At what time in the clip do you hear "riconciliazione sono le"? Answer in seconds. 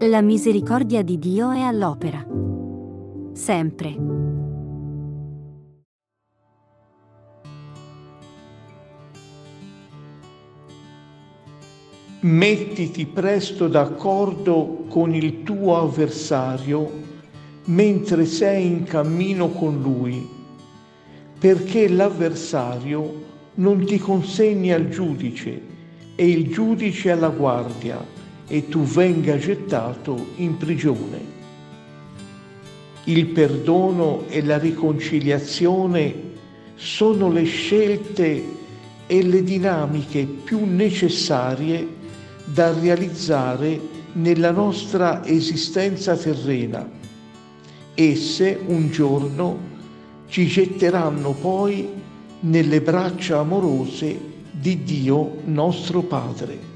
34.58-37.44